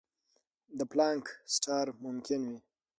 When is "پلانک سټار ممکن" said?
0.91-2.41